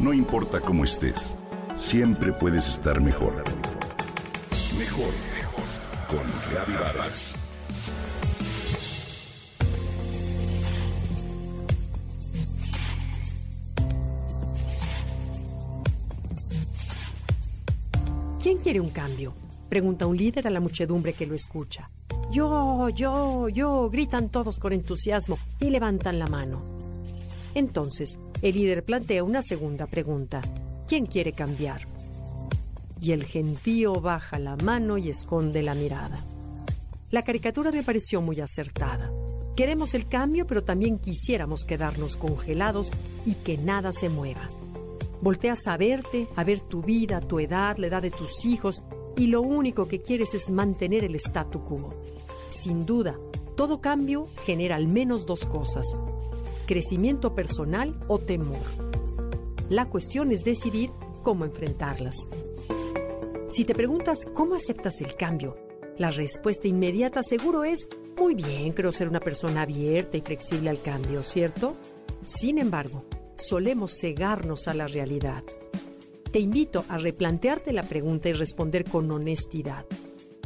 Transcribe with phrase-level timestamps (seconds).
[0.00, 1.36] No importa cómo estés,
[1.76, 3.44] siempre puedes estar mejor.
[4.78, 5.64] Mejor, mejor.
[6.08, 7.34] Con Reavivadas.
[18.42, 19.34] ¿Quién quiere un cambio?
[19.68, 21.90] Pregunta un líder a la muchedumbre que lo escucha.
[22.32, 26.79] Yo, yo, yo, gritan todos con entusiasmo y levantan la mano.
[27.54, 30.40] Entonces, el líder plantea una segunda pregunta.
[30.86, 31.86] ¿Quién quiere cambiar?
[33.00, 36.24] Y el gentío baja la mano y esconde la mirada.
[37.10, 39.10] La caricatura me pareció muy acertada.
[39.56, 42.92] Queremos el cambio, pero también quisiéramos quedarnos congelados
[43.26, 44.48] y que nada se mueva.
[45.20, 48.82] Volteas a verte, a ver tu vida, tu edad, la edad de tus hijos,
[49.16, 51.94] y lo único que quieres es mantener el statu quo.
[52.48, 53.18] Sin duda,
[53.56, 55.94] todo cambio genera al menos dos cosas,
[56.70, 58.60] crecimiento personal o temor.
[59.68, 60.90] La cuestión es decidir
[61.24, 62.28] cómo enfrentarlas.
[63.48, 65.56] Si te preguntas cómo aceptas el cambio,
[65.98, 70.80] la respuesta inmediata seguro es, muy bien, creo ser una persona abierta y flexible al
[70.80, 71.74] cambio, ¿cierto?
[72.24, 73.04] Sin embargo,
[73.36, 75.42] solemos cegarnos a la realidad.
[76.30, 79.86] Te invito a replantearte la pregunta y responder con honestidad.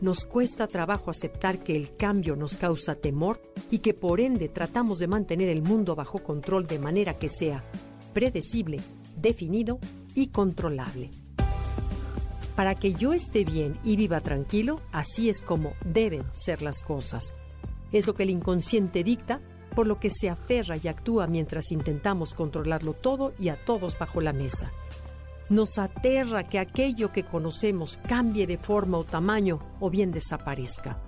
[0.00, 5.00] Nos cuesta trabajo aceptar que el cambio nos causa temor y que por ende tratamos
[5.00, 7.64] de mantener el mundo bajo control de manera que sea
[8.12, 8.80] predecible,
[9.16, 9.80] definido
[10.14, 11.10] y controlable.
[12.54, 17.34] Para que yo esté bien y viva tranquilo, así es como deben ser las cosas.
[17.90, 19.40] Es lo que el inconsciente dicta,
[19.74, 24.20] por lo que se aferra y actúa mientras intentamos controlarlo todo y a todos bajo
[24.20, 24.72] la mesa.
[25.50, 30.98] Nos aterra que aquello que conocemos cambie de forma o tamaño o bien desaparezca.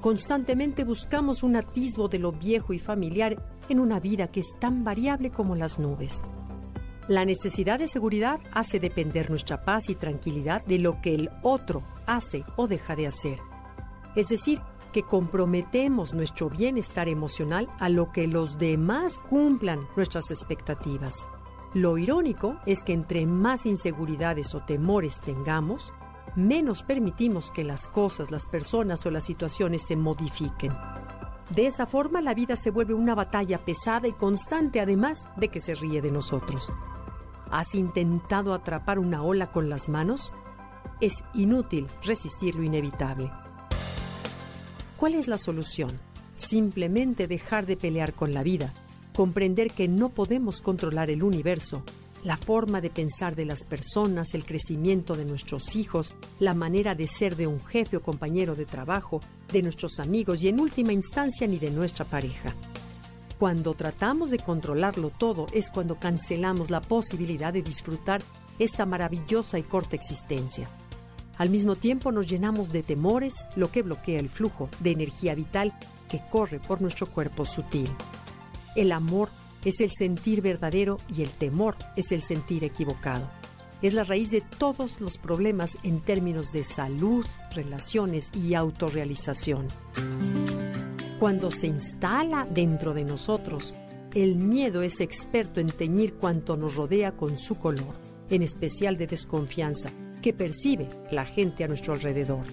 [0.00, 3.36] Constantemente buscamos un atisbo de lo viejo y familiar
[3.68, 6.24] en una vida que es tan variable como las nubes.
[7.08, 11.82] La necesidad de seguridad hace depender nuestra paz y tranquilidad de lo que el otro
[12.06, 13.38] hace o deja de hacer.
[14.14, 14.60] Es decir,
[14.92, 21.26] que comprometemos nuestro bienestar emocional a lo que los demás cumplan nuestras expectativas.
[21.74, 25.92] Lo irónico es que entre más inseguridades o temores tengamos,
[26.34, 30.72] menos permitimos que las cosas, las personas o las situaciones se modifiquen.
[31.50, 35.60] De esa forma la vida se vuelve una batalla pesada y constante además de que
[35.60, 36.72] se ríe de nosotros.
[37.50, 40.32] ¿Has intentado atrapar una ola con las manos?
[41.00, 43.30] Es inútil resistir lo inevitable.
[44.96, 46.00] ¿Cuál es la solución?
[46.36, 48.72] Simplemente dejar de pelear con la vida
[49.18, 51.82] comprender que no podemos controlar el universo,
[52.22, 57.08] la forma de pensar de las personas, el crecimiento de nuestros hijos, la manera de
[57.08, 59.20] ser de un jefe o compañero de trabajo,
[59.52, 62.54] de nuestros amigos y en última instancia ni de nuestra pareja.
[63.40, 68.22] Cuando tratamos de controlarlo todo es cuando cancelamos la posibilidad de disfrutar
[68.60, 70.68] esta maravillosa y corta existencia.
[71.38, 75.76] Al mismo tiempo nos llenamos de temores, lo que bloquea el flujo de energía vital
[76.08, 77.90] que corre por nuestro cuerpo sutil.
[78.74, 79.30] El amor
[79.64, 83.28] es el sentir verdadero y el temor es el sentir equivocado.
[83.82, 87.24] Es la raíz de todos los problemas en términos de salud,
[87.54, 89.68] relaciones y autorrealización.
[91.18, 93.74] Cuando se instala dentro de nosotros,
[94.14, 97.94] el miedo es experto en teñir cuanto nos rodea con su color,
[98.30, 99.90] en especial de desconfianza,
[100.22, 102.46] que percibe la gente a nuestro alrededor.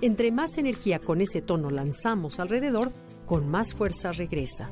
[0.00, 2.92] Entre más energía con ese tono lanzamos alrededor,
[3.26, 4.70] con más fuerza regresa.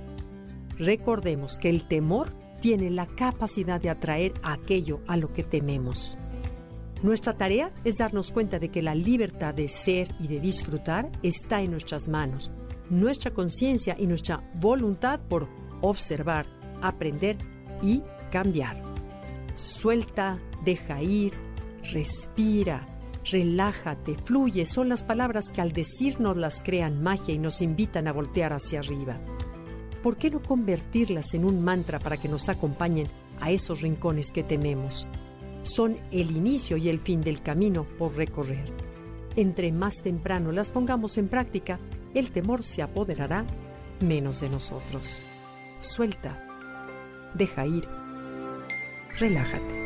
[0.78, 6.16] Recordemos que el temor tiene la capacidad de atraer aquello a lo que tememos.
[7.03, 11.60] Nuestra tarea es darnos cuenta de que la libertad de ser y de disfrutar está
[11.60, 12.50] en nuestras manos,
[12.88, 15.48] nuestra conciencia y nuestra voluntad por
[15.82, 16.47] observar,
[16.82, 17.37] aprender
[17.82, 18.76] y cambiar.
[19.54, 21.32] Suelta, deja ir,
[21.93, 22.87] respira,
[23.31, 28.12] relájate, fluye, son las palabras que al decirnos las crean magia y nos invitan a
[28.12, 29.16] voltear hacia arriba.
[30.06, 33.09] ¿Por qué no convertirlas en un mantra para que nos acompañen
[33.41, 35.05] a esos rincones que tememos?
[35.64, 38.73] Son el inicio y el fin del camino por recorrer.
[39.35, 41.81] Entre más temprano las pongamos en práctica,
[42.14, 43.44] el temor se apoderará
[43.99, 45.20] menos de nosotros.
[45.81, 46.41] Suelta,
[47.35, 47.88] deja ir,
[49.19, 49.86] relájate.